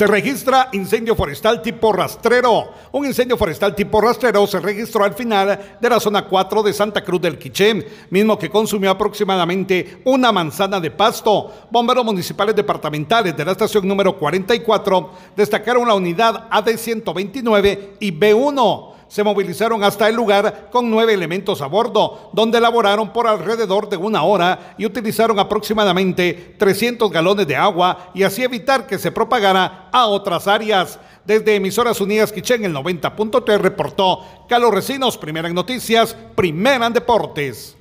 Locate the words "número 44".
13.86-15.10